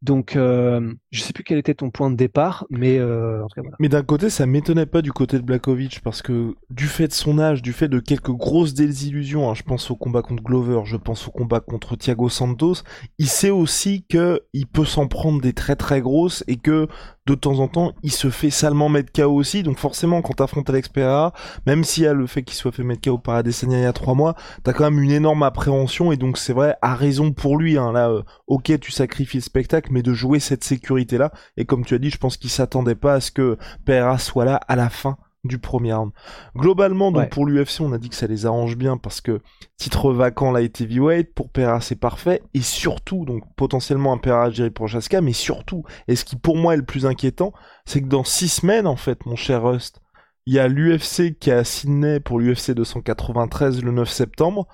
Donc, 0.01 0.35
euh, 0.35 0.93
je 1.11 1.21
sais 1.21 1.33
plus 1.33 1.43
quel 1.43 1.57
était 1.57 1.73
ton 1.73 1.89
point 1.89 2.11
de 2.11 2.15
départ, 2.15 2.65
mais 2.69 2.99
euh. 2.99 3.43
Mais 3.79 3.89
d'un 3.89 4.03
côté, 4.03 4.29
ça 4.29 4.45
m'étonnait 4.45 4.85
pas 4.85 5.01
du 5.01 5.11
côté 5.11 5.37
de 5.37 5.43
Blakovic 5.43 6.01
parce 6.01 6.21
que 6.21 6.55
du 6.69 6.85
fait 6.87 7.07
de 7.07 7.13
son 7.13 7.39
âge, 7.39 7.61
du 7.61 7.73
fait 7.73 7.87
de 7.87 7.99
quelques 7.99 8.31
grosses 8.31 8.73
désillusions, 8.73 9.49
hein, 9.49 9.53
je 9.55 9.63
pense 9.63 9.89
au 9.89 9.95
combat 9.95 10.21
contre 10.21 10.43
Glover, 10.43 10.81
je 10.85 10.97
pense 10.97 11.27
au 11.27 11.31
combat 11.31 11.59
contre 11.59 11.95
Thiago 11.95 12.29
Santos, 12.29 12.83
il 13.17 13.27
sait 13.27 13.49
aussi 13.49 14.05
que 14.07 14.41
il 14.53 14.67
peut 14.67 14.85
s'en 14.85 15.07
prendre 15.07 15.41
des 15.41 15.53
très 15.53 15.75
très 15.75 16.01
grosses 16.01 16.43
et 16.47 16.57
que 16.57 16.87
de 17.27 17.33
temps 17.33 17.59
en 17.59 17.67
temps, 17.67 17.93
il 18.03 18.11
se 18.11 18.29
fait 18.29 18.51
salement 18.51 18.87
mettre 18.87 19.11
KO 19.11 19.33
aussi. 19.33 19.63
Donc 19.63 19.79
forcément, 19.79 20.21
quand 20.21 20.35
t'affrontes 20.35 20.69
Alex 20.69 20.89
Pereira, 20.89 21.33
même 21.65 21.83
s'il 21.83 22.03
y 22.03 22.07
a 22.07 22.13
le 22.13 22.27
fait 22.27 22.43
qu'il 22.43 22.55
soit 22.55 22.71
fait 22.71 22.83
mettre 22.83 23.09
KO 23.09 23.17
par 23.17 23.35
Adesanya 23.35 23.79
il 23.79 23.83
y 23.83 23.85
a 23.85 23.93
trois 23.93 24.13
mois, 24.13 24.35
t'as 24.63 24.73
quand 24.73 24.83
même 24.83 25.01
une 25.01 25.11
énorme 25.11 25.41
appréhension. 25.41 26.11
Et 26.11 26.17
donc 26.17 26.37
c'est 26.37 26.53
vrai, 26.53 26.75
à 26.81 26.93
raison 26.95 27.31
pour 27.31 27.57
lui. 27.57 27.77
Hein, 27.77 27.91
là, 27.91 28.09
euh, 28.09 28.21
ok, 28.47 28.79
tu 28.79 28.91
sacrifies 28.91 29.37
le 29.37 29.41
spectacle, 29.41 29.84
mais 29.91 30.01
de 30.01 30.13
jouer 30.13 30.39
cette 30.39 30.63
sécurité-là. 30.63 31.31
Et 31.57 31.65
comme 31.65 31.85
tu 31.85 31.93
as 31.93 31.99
dit, 31.99 32.09
je 32.09 32.17
pense 32.17 32.37
qu'il 32.37 32.49
s'attendait 32.49 32.95
pas 32.95 33.15
à 33.15 33.21
ce 33.21 33.31
que 33.31 33.57
Pereira 33.85 34.17
soit 34.17 34.45
là 34.45 34.59
à 34.67 34.75
la 34.75 34.89
fin 34.89 35.17
du 35.45 35.59
premier 35.59 35.93
round. 35.93 36.11
Globalement, 36.55 37.11
donc 37.11 37.29
pour 37.29 37.45
l'UFC, 37.45 37.81
on 37.81 37.93
a 37.93 37.97
dit 37.97 38.09
que 38.09 38.15
ça 38.15 38.27
les 38.27 38.45
arrange 38.45 38.75
bien 38.75 38.97
parce 38.97 39.21
que 39.21 39.41
titre 39.77 40.11
vacant 40.11 40.51
light 40.51 40.81
heavyweight 40.81 41.33
pour 41.33 41.49
Pereira 41.49 41.81
c'est 41.81 41.95
parfait 41.95 42.41
et 42.53 42.61
surtout 42.61 43.25
donc 43.25 43.43
potentiellement 43.55 44.11
un 44.11 44.17
Pereira 44.17 44.49
Jerry 44.49 44.71
Prochaska, 44.71 45.21
mais 45.21 45.33
surtout 45.33 45.83
et 46.07 46.15
ce 46.15 46.25
qui 46.25 46.35
pour 46.35 46.57
moi 46.57 46.73
est 46.73 46.77
le 46.77 46.85
plus 46.85 47.05
inquiétant, 47.05 47.53
c'est 47.85 48.01
que 48.01 48.07
dans 48.07 48.23
six 48.23 48.49
semaines 48.49 48.87
en 48.87 48.95
fait, 48.95 49.25
mon 49.25 49.35
cher 49.35 49.63
Rust, 49.63 50.01
il 50.47 50.53
y 50.53 50.59
a 50.59 50.67
l'UFC 50.67 51.37
qui 51.39 51.49
est 51.49 51.53
à 51.53 51.63
Sydney 51.63 52.19
pour 52.19 52.39
l'UFC 52.39 52.71
293 52.71 53.83
le 53.83 53.91
9 53.91 54.09
septembre. 54.09 54.67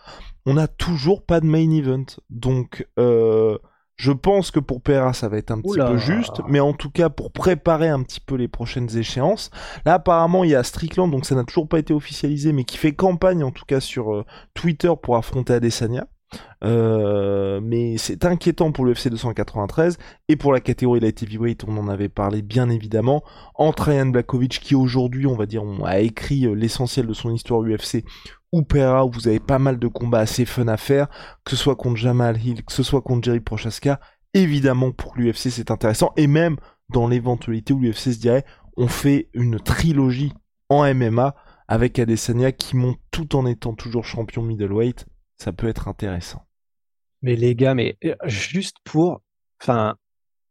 On 0.45 0.55
n'a 0.55 0.67
toujours 0.67 1.25
pas 1.25 1.39
de 1.39 1.45
main 1.45 1.69
event, 1.71 2.05
donc 2.29 2.87
euh, 2.99 3.57
je 4.01 4.11
pense 4.11 4.49
que 4.49 4.59
pour 4.59 4.81
PRA, 4.81 5.13
ça 5.13 5.29
va 5.29 5.37
être 5.37 5.51
un 5.51 5.61
petit 5.61 5.77
peu 5.77 5.95
juste, 5.97 6.41
mais 6.47 6.59
en 6.59 6.73
tout 6.73 6.89
cas, 6.89 7.09
pour 7.09 7.31
préparer 7.31 7.87
un 7.87 8.01
petit 8.01 8.19
peu 8.19 8.33
les 8.33 8.47
prochaines 8.47 8.89
échéances, 8.97 9.51
là, 9.85 9.93
apparemment, 9.93 10.43
il 10.43 10.49
y 10.49 10.55
a 10.55 10.63
Strickland, 10.63 11.11
donc 11.11 11.23
ça 11.23 11.35
n'a 11.35 11.43
toujours 11.43 11.67
pas 11.67 11.77
été 11.77 11.93
officialisé, 11.93 12.51
mais 12.51 12.63
qui 12.63 12.77
fait 12.77 12.93
campagne, 12.93 13.43
en 13.43 13.51
tout 13.51 13.63
cas, 13.63 13.79
sur 13.79 14.11
euh, 14.11 14.25
Twitter 14.55 14.91
pour 14.99 15.17
affronter 15.17 15.53
Adesanya. 15.53 16.07
Euh, 16.63 17.59
mais 17.61 17.97
c'est 17.97 18.25
inquiétant 18.25 18.71
pour 18.71 18.85
le 18.85 18.93
FC 18.93 19.11
293 19.11 19.99
et 20.29 20.35
pour 20.35 20.51
la 20.51 20.61
catégorie 20.61 20.99
light 20.99 21.21
heavyweight, 21.21 21.63
on 21.67 21.77
en 21.77 21.87
avait 21.87 22.09
parlé 22.09 22.41
bien 22.41 22.69
évidemment. 22.69 23.21
Entre 23.53 23.83
Ryan 23.83 24.07
Blakovic 24.07 24.61
qui 24.61 24.73
aujourd'hui, 24.73 25.27
on 25.27 25.35
va 25.35 25.45
dire, 25.45 25.63
on 25.63 25.83
a 25.83 25.99
écrit 25.99 26.47
euh, 26.47 26.53
l'essentiel 26.53 27.05
de 27.05 27.13
son 27.13 27.31
histoire 27.31 27.61
UFC, 27.61 28.03
ou 28.51 28.59
où 28.61 29.11
vous 29.11 29.27
avez 29.27 29.39
pas 29.39 29.59
mal 29.59 29.79
de 29.79 29.87
combats 29.87 30.19
assez 30.19 30.45
fun 30.45 30.67
à 30.67 30.77
faire, 30.77 31.07
que 31.45 31.51
ce 31.51 31.55
soit 31.55 31.75
contre 31.75 31.97
Jamal 31.97 32.41
Hill, 32.43 32.63
que 32.63 32.73
ce 32.73 32.83
soit 32.83 33.01
contre 33.01 33.25
Jerry 33.25 33.39
Prochaska. 33.39 33.99
Évidemment, 34.33 34.91
pour 34.91 35.15
l'UFC, 35.17 35.49
c'est 35.49 35.71
intéressant 35.71 36.11
et 36.17 36.27
même 36.27 36.57
dans 36.89 37.07
l'éventualité 37.07 37.73
où 37.73 37.79
l'UFC 37.79 38.13
se 38.13 38.19
dirait, 38.19 38.45
on 38.77 38.87
fait 38.87 39.29
une 39.33 39.59
trilogie 39.59 40.33
en 40.69 40.93
MMA 40.93 41.35
avec 41.67 41.99
Adesanya 41.99 42.51
qui 42.51 42.75
monte 42.75 42.99
tout 43.11 43.35
en 43.35 43.45
étant 43.45 43.73
toujours 43.73 44.05
champion 44.05 44.41
middleweight 44.41 45.05
ça 45.41 45.51
peut 45.51 45.67
être 45.67 45.87
intéressant. 45.87 46.45
Mais 47.21 47.35
les 47.35 47.55
gars, 47.55 47.73
mais 47.73 47.97
euh, 48.05 48.15
juste 48.25 48.77
pour, 48.83 49.21
enfin, 49.61 49.95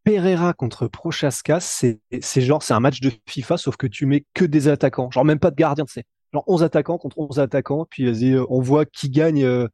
Pereira 0.04 0.52
contre 0.52 0.88
Prochaska, 0.88 1.60
c'est 1.60 2.00
genre, 2.36 2.62
c'est 2.62 2.74
un 2.74 2.80
match 2.80 3.00
de 3.00 3.12
FIFA, 3.26 3.56
sauf 3.56 3.76
que 3.76 3.86
tu 3.86 4.06
mets 4.06 4.26
que 4.34 4.44
des 4.44 4.68
attaquants, 4.68 5.10
genre 5.10 5.24
même 5.24 5.38
pas 5.38 5.50
de 5.50 5.56
gardien, 5.56 5.84
tu 5.84 5.92
sais. 5.92 6.04
Genre 6.32 6.44
11 6.46 6.62
attaquants 6.62 6.98
contre 6.98 7.18
11 7.18 7.40
attaquants, 7.40 7.86
puis 7.88 8.06
vas-y, 8.06 8.32
euh, 8.32 8.44
on 8.48 8.60
voit 8.60 8.86
qui 8.86 9.10
gagne, 9.10 9.44
euh, 9.44 9.68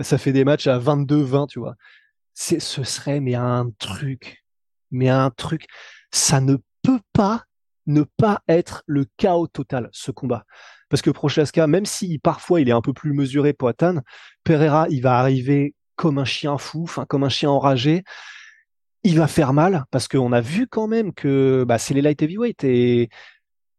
ça 0.00 0.18
fait 0.18 0.32
des 0.32 0.44
matchs 0.44 0.66
à 0.66 0.78
22-20, 0.78 1.46
tu 1.48 1.58
vois. 1.58 1.74
Ce 2.34 2.58
serait, 2.60 3.20
mais 3.20 3.34
un 3.34 3.70
truc, 3.78 4.44
mais 4.92 5.08
un 5.08 5.30
truc, 5.30 5.66
ça 6.12 6.40
ne 6.40 6.56
peut 6.82 7.00
pas 7.12 7.44
ne 7.88 8.02
pas 8.02 8.42
être 8.48 8.84
le 8.86 9.06
chaos 9.16 9.48
total, 9.48 9.88
ce 9.92 10.10
combat. 10.12 10.44
Parce 10.88 11.02
que 11.02 11.10
Prochaska, 11.10 11.66
même 11.66 11.86
si 11.86 12.18
parfois 12.18 12.60
il 12.60 12.68
est 12.68 12.72
un 12.72 12.80
peu 12.80 12.92
plus 12.92 13.12
mesuré 13.12 13.52
Poatan, 13.52 14.00
Pereira, 14.44 14.86
il 14.90 15.02
va 15.02 15.18
arriver 15.18 15.74
comme 15.96 16.18
un 16.18 16.24
chien 16.24 16.58
fou, 16.58 16.84
enfin 16.84 17.04
comme 17.06 17.24
un 17.24 17.28
chien 17.28 17.50
enragé. 17.50 18.04
Il 19.04 19.18
va 19.18 19.26
faire 19.26 19.52
mal 19.52 19.84
parce 19.90 20.06
qu'on 20.06 20.32
a 20.32 20.40
vu 20.40 20.66
quand 20.66 20.86
même 20.86 21.12
que 21.12 21.64
bah, 21.66 21.78
c'est 21.78 21.94
les 21.94 22.02
light 22.02 22.20
heavyweight 22.20 22.62
et 22.64 23.08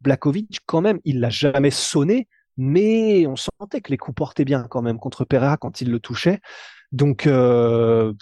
Blakovic 0.02 0.60
quand 0.66 0.82
même, 0.82 1.00
il 1.06 1.20
l'a 1.20 1.30
jamais 1.30 1.72
sonné, 1.72 2.28
mais 2.58 3.28
on 3.28 3.36
sentait 3.36 3.82
que 3.82 3.92
les 3.92 3.98
coups 3.98 4.16
portaient 4.16 4.46
bien 4.46 4.66
quand 4.70 4.82
même 4.82 5.00
contre 5.00 5.26
Pereira 5.26 5.58
quand 5.58 5.82
il 5.82 5.92
le 5.92 6.00
touchait. 6.00 6.40
Donc 6.92 7.28
euh, 7.28 8.14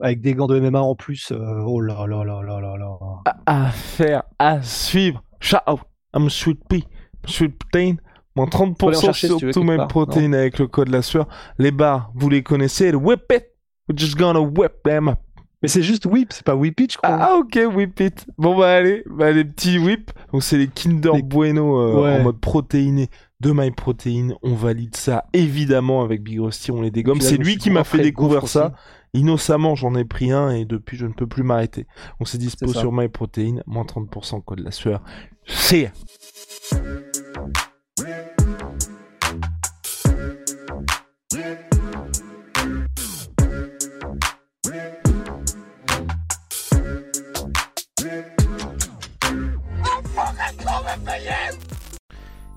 avec 0.00 0.20
des 0.20 0.34
gants 0.34 0.46
de 0.46 0.58
MMA 0.58 0.80
en 0.80 0.94
plus, 0.94 1.32
euh, 1.32 1.62
oh 1.66 1.80
là 1.80 2.06
là 2.06 2.24
là 2.24 2.42
là 2.42 2.60
là 2.60 2.76
là. 2.76 2.98
À, 3.46 3.70
faire, 3.70 4.22
à 4.38 4.62
suivre. 4.62 5.22
Ciao, 5.40 5.80
I'm 6.14 6.28
Sweet 6.28 6.60
Pea. 6.68 6.84
Sweet 7.26 7.58
Protein, 7.58 7.96
moins 8.34 8.46
30% 8.46 9.12
sur 9.12 9.52
tous 9.52 9.62
mes 9.62 9.76
protéines 9.88 10.34
avec 10.34 10.58
le 10.58 10.66
code 10.66 10.88
la 10.88 11.02
sueur. 11.02 11.28
Les 11.58 11.70
barres, 11.70 12.10
vous 12.14 12.30
les 12.30 12.42
connaissez, 12.42 12.94
whip 12.94 13.30
it, 13.30 13.46
we're 13.88 13.96
just 13.96 14.16
gonna 14.16 14.40
whip 14.40 14.82
them 14.84 15.08
up. 15.08 15.18
Mais 15.62 15.68
c'est 15.68 15.82
juste 15.82 16.06
whip, 16.06 16.32
c'est 16.32 16.44
pas 16.44 16.54
whip 16.54 16.80
it, 16.80 16.92
je 16.92 16.98
crois. 16.98 17.10
Ah, 17.10 17.36
ok, 17.36 17.58
whip 17.74 18.00
it. 18.00 18.26
Bon, 18.38 18.56
bah, 18.58 18.76
allez, 18.76 19.02
bah, 19.06 19.30
les 19.30 19.44
petits 19.44 19.78
whip. 19.78 20.10
Donc, 20.32 20.42
c'est 20.42 20.56
les 20.56 20.68
Kinder 20.68 21.22
Bueno 21.22 21.80
euh, 21.80 22.18
en 22.18 22.22
mode 22.22 22.40
protéiné 22.40 23.10
de 23.40 23.52
MyProtein. 23.52 24.34
On 24.42 24.54
valide 24.54 24.96
ça, 24.96 25.24
évidemment, 25.32 26.02
avec 26.02 26.22
Big 26.22 26.40
Rusty, 26.40 26.70
on 26.70 26.80
les 26.80 26.90
dégomme. 26.90 27.20
C'est 27.20 27.36
lui 27.36 27.58
qui 27.58 27.70
m'a 27.70 27.84
fait 27.84 27.98
découvrir 27.98 28.48
ça. 28.48 28.72
Innocemment, 29.12 29.74
j'en 29.74 29.94
ai 29.96 30.04
pris 30.04 30.30
un 30.30 30.50
et 30.50 30.64
depuis, 30.64 30.96
je 30.96 31.04
ne 31.04 31.12
peux 31.12 31.26
plus 31.26 31.42
m'arrêter. 31.42 31.86
On 32.20 32.24
s'est 32.24 32.38
dispo 32.38 32.72
sur 32.72 32.92
MyProtein, 32.92 33.60
moins 33.66 33.84
30% 33.84 34.42
code 34.44 34.60
la 34.60 34.70
sueur. 34.70 35.02
See 35.46 35.88